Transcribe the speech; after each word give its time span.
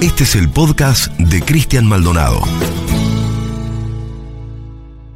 Este 0.00 0.22
es 0.22 0.36
el 0.36 0.48
podcast 0.48 1.12
de 1.18 1.42
Cristian 1.42 1.84
Maldonado. 1.84 2.40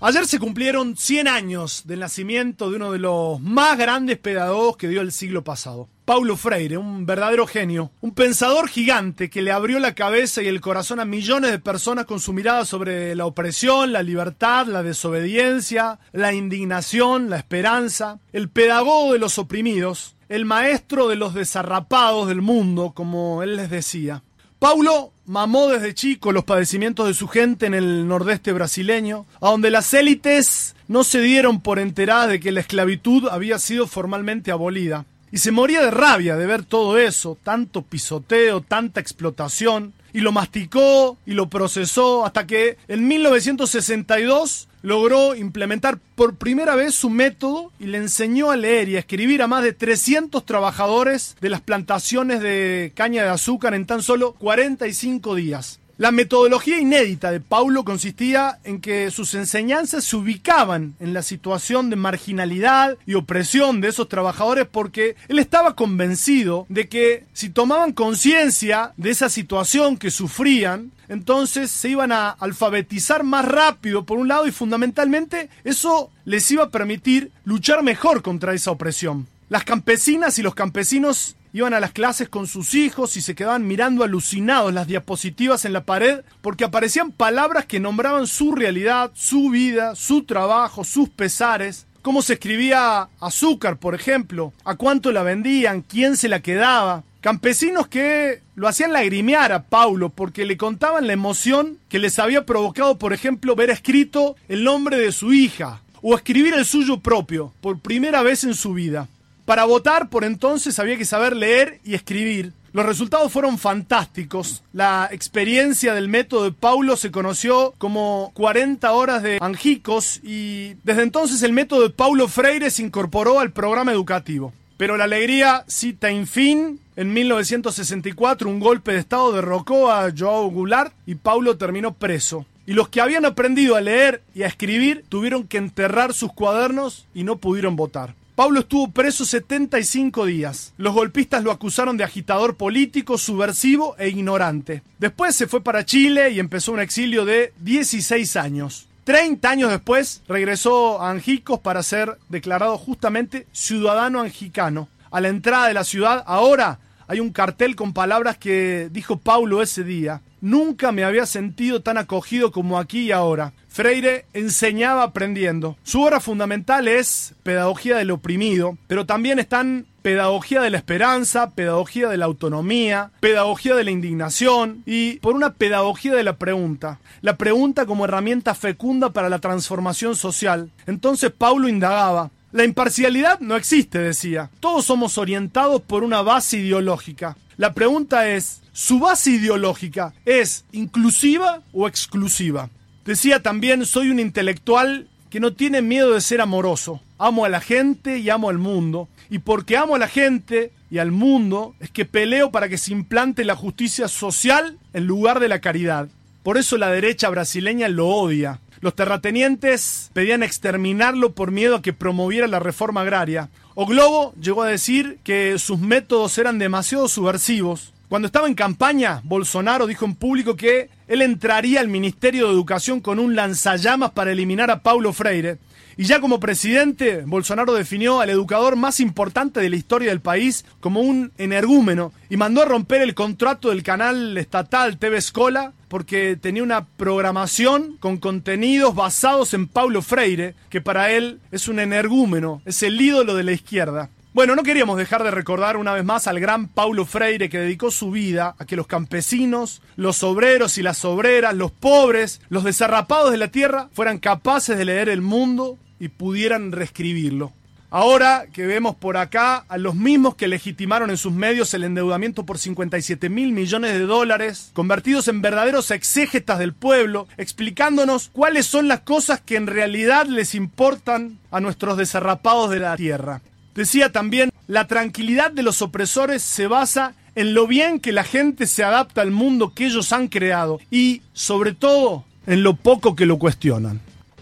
Ayer 0.00 0.26
se 0.26 0.40
cumplieron 0.40 0.96
100 0.96 1.28
años 1.28 1.82
del 1.84 2.00
nacimiento 2.00 2.68
de 2.68 2.76
uno 2.76 2.90
de 2.90 2.98
los 2.98 3.40
más 3.40 3.78
grandes 3.78 4.18
pedagogos 4.18 4.76
que 4.76 4.88
dio 4.88 5.00
el 5.00 5.12
siglo 5.12 5.44
pasado. 5.44 5.88
Paulo 6.04 6.36
Freire, 6.36 6.78
un 6.78 7.06
verdadero 7.06 7.46
genio, 7.46 7.92
un 8.00 8.12
pensador 8.12 8.68
gigante 8.68 9.30
que 9.30 9.42
le 9.42 9.52
abrió 9.52 9.78
la 9.78 9.94
cabeza 9.94 10.42
y 10.42 10.48
el 10.48 10.60
corazón 10.60 10.98
a 10.98 11.04
millones 11.04 11.52
de 11.52 11.60
personas 11.60 12.04
con 12.04 12.18
su 12.18 12.32
mirada 12.32 12.64
sobre 12.64 13.14
la 13.14 13.26
opresión, 13.26 13.92
la 13.92 14.02
libertad, 14.02 14.66
la 14.66 14.82
desobediencia, 14.82 16.00
la 16.10 16.32
indignación, 16.32 17.30
la 17.30 17.36
esperanza, 17.36 18.18
el 18.32 18.48
pedagogo 18.48 19.12
de 19.12 19.20
los 19.20 19.38
oprimidos, 19.38 20.16
el 20.28 20.44
maestro 20.44 21.06
de 21.06 21.14
los 21.14 21.34
desarrapados 21.34 22.26
del 22.26 22.42
mundo, 22.42 22.90
como 22.96 23.44
él 23.44 23.54
les 23.54 23.70
decía. 23.70 24.24
Paulo 24.62 25.10
mamó 25.26 25.66
desde 25.66 25.92
chico 25.92 26.30
los 26.30 26.44
padecimientos 26.44 27.08
de 27.08 27.14
su 27.14 27.26
gente 27.26 27.66
en 27.66 27.74
el 27.74 28.06
nordeste 28.06 28.52
brasileño, 28.52 29.26
a 29.40 29.50
donde 29.50 29.72
las 29.72 29.92
élites 29.92 30.76
no 30.86 31.02
se 31.02 31.20
dieron 31.20 31.60
por 31.60 31.80
enteradas 31.80 32.28
de 32.28 32.38
que 32.38 32.52
la 32.52 32.60
esclavitud 32.60 33.26
había 33.28 33.58
sido 33.58 33.88
formalmente 33.88 34.52
abolida. 34.52 35.04
Y 35.32 35.38
se 35.38 35.50
moría 35.50 35.82
de 35.82 35.90
rabia 35.90 36.36
de 36.36 36.46
ver 36.46 36.62
todo 36.62 36.96
eso, 36.96 37.36
tanto 37.42 37.82
pisoteo, 37.82 38.60
tanta 38.60 39.00
explotación, 39.00 39.94
y 40.12 40.20
lo 40.20 40.32
masticó 40.32 41.18
y 41.26 41.32
lo 41.32 41.48
procesó 41.48 42.24
hasta 42.24 42.46
que 42.46 42.76
en 42.88 43.06
1962 43.08 44.68
logró 44.82 45.34
implementar 45.34 45.98
por 46.14 46.36
primera 46.36 46.74
vez 46.74 46.94
su 46.94 47.08
método 47.08 47.72
y 47.78 47.86
le 47.86 47.98
enseñó 47.98 48.50
a 48.50 48.56
leer 48.56 48.88
y 48.88 48.96
a 48.96 48.98
escribir 48.98 49.42
a 49.42 49.46
más 49.46 49.62
de 49.62 49.72
300 49.72 50.44
trabajadores 50.44 51.36
de 51.40 51.50
las 51.50 51.60
plantaciones 51.60 52.40
de 52.40 52.92
caña 52.94 53.22
de 53.22 53.30
azúcar 53.30 53.74
en 53.74 53.86
tan 53.86 54.02
solo 54.02 54.32
45 54.34 55.34
días. 55.34 55.80
La 55.98 56.10
metodología 56.10 56.80
inédita 56.80 57.30
de 57.30 57.40
Paulo 57.40 57.84
consistía 57.84 58.58
en 58.64 58.80
que 58.80 59.10
sus 59.10 59.34
enseñanzas 59.34 60.04
se 60.04 60.16
ubicaban 60.16 60.94
en 61.00 61.12
la 61.12 61.22
situación 61.22 61.90
de 61.90 61.96
marginalidad 61.96 62.96
y 63.06 63.14
opresión 63.14 63.82
de 63.82 63.88
esos 63.88 64.08
trabajadores 64.08 64.66
porque 64.70 65.16
él 65.28 65.38
estaba 65.38 65.76
convencido 65.76 66.66
de 66.70 66.88
que 66.88 67.24
si 67.34 67.50
tomaban 67.50 67.92
conciencia 67.92 68.92
de 68.96 69.10
esa 69.10 69.28
situación 69.28 69.98
que 69.98 70.10
sufrían, 70.10 70.92
entonces 71.08 71.70
se 71.70 71.90
iban 71.90 72.10
a 72.10 72.30
alfabetizar 72.30 73.22
más 73.22 73.44
rápido 73.44 74.04
por 74.04 74.16
un 74.16 74.28
lado 74.28 74.46
y 74.46 74.50
fundamentalmente 74.50 75.50
eso 75.62 76.10
les 76.24 76.50
iba 76.50 76.64
a 76.64 76.70
permitir 76.70 77.30
luchar 77.44 77.82
mejor 77.82 78.22
contra 78.22 78.54
esa 78.54 78.70
opresión. 78.70 79.26
Las 79.50 79.64
campesinas 79.64 80.38
y 80.38 80.42
los 80.42 80.54
campesinos 80.54 81.36
iban 81.52 81.74
a 81.74 81.80
las 81.80 81.92
clases 81.92 82.28
con 82.28 82.46
sus 82.46 82.74
hijos 82.74 83.16
y 83.16 83.22
se 83.22 83.34
quedaban 83.34 83.66
mirando 83.66 84.04
alucinados 84.04 84.72
las 84.72 84.86
diapositivas 84.86 85.64
en 85.64 85.72
la 85.72 85.84
pared 85.84 86.20
porque 86.40 86.64
aparecían 86.64 87.12
palabras 87.12 87.66
que 87.66 87.80
nombraban 87.80 88.26
su 88.26 88.54
realidad, 88.54 89.10
su 89.14 89.50
vida, 89.50 89.94
su 89.94 90.24
trabajo, 90.24 90.84
sus 90.84 91.08
pesares. 91.08 91.86
Cómo 92.00 92.22
se 92.22 92.34
escribía 92.34 93.08
azúcar, 93.20 93.76
por 93.76 93.94
ejemplo, 93.94 94.52
a 94.64 94.74
cuánto 94.74 95.12
la 95.12 95.22
vendían, 95.22 95.82
quién 95.82 96.16
se 96.16 96.28
la 96.28 96.40
quedaba. 96.40 97.04
Campesinos 97.20 97.86
que 97.86 98.42
lo 98.56 98.66
hacían 98.66 98.92
lagrimear 98.92 99.52
a 99.52 99.62
Paulo 99.62 100.08
porque 100.08 100.44
le 100.44 100.56
contaban 100.56 101.06
la 101.06 101.12
emoción 101.12 101.78
que 101.88 102.00
les 102.00 102.18
había 102.18 102.44
provocado, 102.44 102.98
por 102.98 103.12
ejemplo, 103.12 103.54
ver 103.54 103.70
escrito 103.70 104.34
el 104.48 104.64
nombre 104.64 104.98
de 104.98 105.12
su 105.12 105.32
hija 105.32 105.82
o 106.02 106.16
escribir 106.16 106.54
el 106.54 106.64
suyo 106.64 106.98
propio 106.98 107.52
por 107.60 107.78
primera 107.78 108.22
vez 108.22 108.42
en 108.42 108.54
su 108.54 108.74
vida. 108.74 109.08
Para 109.52 109.64
votar, 109.64 110.08
por 110.08 110.24
entonces, 110.24 110.78
había 110.78 110.96
que 110.96 111.04
saber 111.04 111.36
leer 111.36 111.78
y 111.84 111.92
escribir. 111.92 112.54
Los 112.72 112.86
resultados 112.86 113.30
fueron 113.30 113.58
fantásticos. 113.58 114.62
La 114.72 115.10
experiencia 115.12 115.92
del 115.92 116.08
método 116.08 116.44
de 116.44 116.52
Paulo 116.52 116.96
se 116.96 117.10
conoció 117.10 117.74
como 117.76 118.32
40 118.32 118.90
horas 118.92 119.22
de 119.22 119.36
Angicos 119.42 120.20
y 120.22 120.72
desde 120.84 121.02
entonces 121.02 121.42
el 121.42 121.52
método 121.52 121.82
de 121.82 121.90
Paulo 121.90 122.28
Freire 122.28 122.70
se 122.70 122.82
incorporó 122.82 123.40
al 123.40 123.52
programa 123.52 123.92
educativo. 123.92 124.54
Pero 124.78 124.96
la 124.96 125.04
alegría 125.04 125.66
cita 125.66 126.08
en 126.08 126.26
fin. 126.26 126.80
En 126.96 127.12
1964 127.12 128.48
un 128.48 128.58
golpe 128.58 128.92
de 128.92 129.00
Estado 129.00 129.32
derrocó 129.32 129.90
a 129.90 130.10
Joao 130.16 130.48
Goulart 130.48 130.94
y 131.04 131.16
Paulo 131.16 131.58
terminó 131.58 131.92
preso. 131.92 132.46
Y 132.64 132.72
los 132.72 132.88
que 132.88 133.02
habían 133.02 133.26
aprendido 133.26 133.76
a 133.76 133.82
leer 133.82 134.22
y 134.34 134.44
a 134.44 134.46
escribir 134.46 135.04
tuvieron 135.10 135.46
que 135.46 135.58
enterrar 135.58 136.14
sus 136.14 136.32
cuadernos 136.32 137.04
y 137.12 137.24
no 137.24 137.36
pudieron 137.36 137.76
votar. 137.76 138.14
Pablo 138.34 138.60
estuvo 138.60 138.90
preso 138.90 139.26
75 139.26 140.24
días. 140.24 140.72
Los 140.78 140.94
golpistas 140.94 141.44
lo 141.44 141.50
acusaron 141.50 141.98
de 141.98 142.04
agitador 142.04 142.56
político, 142.56 143.18
subversivo 143.18 143.94
e 143.98 144.08
ignorante. 144.08 144.82
Después 144.98 145.36
se 145.36 145.46
fue 145.46 145.62
para 145.62 145.84
Chile 145.84 146.30
y 146.30 146.40
empezó 146.40 146.72
un 146.72 146.80
exilio 146.80 147.26
de 147.26 147.52
16 147.58 148.36
años. 148.36 148.88
30 149.04 149.50
años 149.50 149.70
después 149.70 150.22
regresó 150.28 151.02
a 151.02 151.10
Angicos 151.10 151.60
para 151.60 151.82
ser 151.82 152.16
declarado 152.30 152.78
justamente 152.78 153.46
ciudadano 153.52 154.22
angicano. 154.22 154.88
A 155.10 155.20
la 155.20 155.28
entrada 155.28 155.68
de 155.68 155.74
la 155.74 155.84
ciudad 155.84 156.24
ahora 156.26 156.78
hay 157.08 157.20
un 157.20 157.32
cartel 157.32 157.76
con 157.76 157.92
palabras 157.92 158.38
que 158.38 158.88
dijo 158.90 159.18
Paulo 159.18 159.60
ese 159.60 159.84
día. 159.84 160.22
Nunca 160.42 160.90
me 160.90 161.04
había 161.04 161.24
sentido 161.24 161.82
tan 161.82 161.98
acogido 161.98 162.50
como 162.50 162.80
aquí 162.80 163.02
y 163.02 163.12
ahora. 163.12 163.52
Freire 163.68 164.26
enseñaba 164.34 165.04
aprendiendo. 165.04 165.76
Su 165.84 166.02
obra 166.02 166.18
fundamental 166.18 166.88
es 166.88 167.34
Pedagogía 167.44 167.96
del 167.96 168.10
oprimido, 168.10 168.76
pero 168.88 169.06
también 169.06 169.38
están 169.38 169.86
Pedagogía 170.02 170.60
de 170.60 170.70
la 170.70 170.78
esperanza, 170.78 171.50
Pedagogía 171.50 172.08
de 172.08 172.16
la 172.16 172.24
autonomía, 172.24 173.12
Pedagogía 173.20 173.76
de 173.76 173.84
la 173.84 173.92
indignación 173.92 174.82
y 174.84 175.20
por 175.20 175.36
una 175.36 175.54
Pedagogía 175.54 176.12
de 176.12 176.24
la 176.24 176.36
pregunta. 176.38 176.98
La 177.20 177.36
pregunta 177.36 177.86
como 177.86 178.04
herramienta 178.04 178.56
fecunda 178.56 179.10
para 179.10 179.28
la 179.28 179.38
transformación 179.38 180.16
social. 180.16 180.72
Entonces 180.86 181.30
Paulo 181.30 181.68
indagaba, 181.68 182.32
la 182.52 182.64
imparcialidad 182.64 183.40
no 183.40 183.56
existe, 183.56 183.98
decía. 183.98 184.50
Todos 184.60 184.84
somos 184.84 185.16
orientados 185.16 185.80
por 185.80 186.04
una 186.04 186.20
base 186.20 186.58
ideológica. 186.58 187.36
La 187.56 187.72
pregunta 187.72 188.28
es, 188.28 188.60
¿su 188.72 188.98
base 188.98 189.30
ideológica 189.30 190.12
es 190.26 190.66
inclusiva 190.72 191.62
o 191.72 191.88
exclusiva? 191.88 192.68
Decía 193.06 193.42
también, 193.42 193.86
soy 193.86 194.10
un 194.10 194.20
intelectual 194.20 195.08
que 195.30 195.40
no 195.40 195.54
tiene 195.54 195.80
miedo 195.80 196.12
de 196.12 196.20
ser 196.20 196.42
amoroso. 196.42 197.00
Amo 197.18 197.46
a 197.46 197.48
la 197.48 197.60
gente 197.60 198.18
y 198.18 198.28
amo 198.28 198.50
al 198.50 198.58
mundo. 198.58 199.08
Y 199.30 199.38
porque 199.38 199.78
amo 199.78 199.94
a 199.94 199.98
la 199.98 200.08
gente 200.08 200.72
y 200.90 200.98
al 200.98 201.10
mundo 201.10 201.74
es 201.80 201.90
que 201.90 202.04
peleo 202.04 202.50
para 202.50 202.68
que 202.68 202.76
se 202.76 202.92
implante 202.92 203.46
la 203.46 203.56
justicia 203.56 204.08
social 204.08 204.78
en 204.92 205.06
lugar 205.06 205.40
de 205.40 205.48
la 205.48 205.62
caridad. 205.62 206.08
Por 206.42 206.58
eso 206.58 206.76
la 206.76 206.90
derecha 206.90 207.30
brasileña 207.30 207.88
lo 207.88 208.08
odia. 208.08 208.60
Los 208.82 208.96
terratenientes 208.96 210.10
pedían 210.12 210.42
exterminarlo 210.42 211.34
por 211.34 211.52
miedo 211.52 211.76
a 211.76 211.82
que 211.82 211.92
promoviera 211.92 212.48
la 212.48 212.58
reforma 212.58 213.02
agraria. 213.02 213.48
O 213.76 213.86
Globo 213.86 214.34
llegó 214.34 214.64
a 214.64 214.68
decir 214.68 215.20
que 215.22 215.56
sus 215.60 215.78
métodos 215.78 216.36
eran 216.36 216.58
demasiado 216.58 217.06
subversivos. 217.06 217.92
Cuando 218.08 218.26
estaba 218.26 218.48
en 218.48 218.56
campaña, 218.56 219.20
Bolsonaro 219.22 219.86
dijo 219.86 220.04
en 220.04 220.16
público 220.16 220.56
que 220.56 220.90
él 221.06 221.22
entraría 221.22 221.78
al 221.78 221.86
Ministerio 221.86 222.48
de 222.48 222.52
Educación 222.54 223.00
con 223.00 223.20
un 223.20 223.36
lanzallamas 223.36 224.10
para 224.10 224.32
eliminar 224.32 224.68
a 224.72 224.82
Paulo 224.82 225.12
Freire. 225.12 225.58
Y 225.96 226.04
ya 226.04 226.20
como 226.20 226.40
presidente, 226.40 227.22
Bolsonaro 227.24 227.74
definió 227.74 228.20
al 228.20 228.30
educador 228.30 228.74
más 228.74 228.98
importante 228.98 229.60
de 229.60 229.70
la 229.70 229.76
historia 229.76 230.08
del 230.08 230.20
país 230.20 230.64
como 230.80 231.02
un 231.02 231.30
energúmeno 231.38 232.12
y 232.28 232.36
mandó 232.36 232.62
a 232.62 232.66
romper 232.66 233.02
el 233.02 233.14
contrato 233.14 233.68
del 233.68 233.84
canal 233.84 234.36
estatal 234.36 234.98
TV 234.98 235.18
Escola 235.18 235.72
porque 235.92 236.38
tenía 236.40 236.62
una 236.62 236.86
programación 236.86 237.98
con 238.00 238.16
contenidos 238.16 238.94
basados 238.94 239.52
en 239.52 239.68
Paulo 239.68 240.00
Freire, 240.00 240.54
que 240.70 240.80
para 240.80 241.10
él 241.10 241.38
es 241.50 241.68
un 241.68 241.78
energúmeno, 241.78 242.62
es 242.64 242.82
el 242.82 242.98
ídolo 242.98 243.34
de 243.34 243.42
la 243.42 243.52
izquierda. 243.52 244.08
Bueno, 244.32 244.56
no 244.56 244.62
queríamos 244.62 244.96
dejar 244.96 245.22
de 245.22 245.30
recordar 245.30 245.76
una 245.76 245.92
vez 245.92 246.02
más 246.02 246.26
al 246.26 246.40
gran 246.40 246.68
Paulo 246.68 247.04
Freire 247.04 247.50
que 247.50 247.58
dedicó 247.58 247.90
su 247.90 248.10
vida 248.10 248.54
a 248.58 248.64
que 248.64 248.74
los 248.74 248.86
campesinos, 248.86 249.82
los 249.96 250.22
obreros 250.22 250.78
y 250.78 250.82
las 250.82 251.04
obreras, 251.04 251.54
los 251.54 251.72
pobres, 251.72 252.40
los 252.48 252.64
desarrapados 252.64 253.30
de 253.30 253.36
la 253.36 253.48
tierra 253.48 253.90
fueran 253.92 254.16
capaces 254.16 254.78
de 254.78 254.86
leer 254.86 255.10
el 255.10 255.20
mundo 255.20 255.76
y 256.00 256.08
pudieran 256.08 256.72
reescribirlo. 256.72 257.52
Ahora 257.94 258.46
que 258.50 258.66
vemos 258.66 258.96
por 258.96 259.18
acá 259.18 259.66
a 259.68 259.76
los 259.76 259.94
mismos 259.94 260.34
que 260.34 260.48
legitimaron 260.48 261.10
en 261.10 261.18
sus 261.18 261.34
medios 261.34 261.74
el 261.74 261.84
endeudamiento 261.84 262.46
por 262.46 262.56
57 262.56 263.28
mil 263.28 263.52
millones 263.52 263.92
de 263.92 264.06
dólares, 264.06 264.70
convertidos 264.72 265.28
en 265.28 265.42
verdaderos 265.42 265.90
exégetas 265.90 266.58
del 266.58 266.72
pueblo, 266.72 267.28
explicándonos 267.36 268.30
cuáles 268.32 268.64
son 268.64 268.88
las 268.88 269.00
cosas 269.00 269.42
que 269.42 269.56
en 269.56 269.66
realidad 269.66 270.24
les 270.24 270.54
importan 270.54 271.36
a 271.50 271.60
nuestros 271.60 271.98
desarrapados 271.98 272.70
de 272.70 272.80
la 272.80 272.96
tierra. 272.96 273.42
Decía 273.74 274.10
también, 274.10 274.48
la 274.68 274.86
tranquilidad 274.86 275.50
de 275.50 275.62
los 275.62 275.82
opresores 275.82 276.42
se 276.42 276.66
basa 276.68 277.12
en 277.34 277.52
lo 277.52 277.66
bien 277.66 278.00
que 278.00 278.12
la 278.12 278.24
gente 278.24 278.66
se 278.68 278.84
adapta 278.84 279.20
al 279.20 279.32
mundo 279.32 279.74
que 279.74 279.84
ellos 279.84 280.14
han 280.14 280.28
creado 280.28 280.80
y, 280.90 281.20
sobre 281.34 281.74
todo, 281.74 282.24
en 282.46 282.62
lo 282.62 282.72
poco 282.74 283.14
que 283.14 283.26
lo 283.26 283.38
cuestionan. 283.38 284.00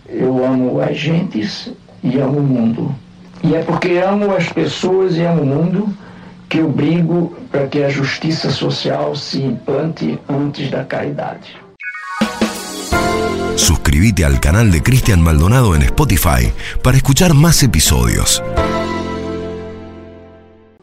Eu 0.09 0.45
amo 0.47 0.81
as 0.81 0.97
gentes 0.97 1.73
e 2.05 2.21
amo 2.21 2.39
o 2.39 2.43
mundo. 2.43 2.95
E 3.43 3.55
é 3.55 3.63
porque 3.63 3.99
amo 3.99 4.35
as 4.35 4.49
pessoas 4.49 5.17
e 5.17 5.23
amo 5.23 5.43
o 5.43 5.47
mundo 5.47 5.97
que 6.49 6.59
eu 6.59 6.69
brigo 6.69 7.37
para 7.51 7.69
que 7.69 7.83
a 7.83 7.89
justiça 7.89 8.51
social 8.51 9.15
se 9.15 9.41
implante 9.41 10.19
antes 10.29 10.71
da 10.71 10.85
caridade. 10.85 11.57
Suscríbete 13.57 14.25
al 14.25 14.41
canal 14.41 14.71
de 14.71 14.83
Cristian 14.83 15.21
Maldonado 15.21 15.75
en 15.75 15.83
Spotify 15.83 16.53
para 16.83 16.97
escuchar 16.97 17.35
más 17.35 17.63
episodios. 17.63 18.43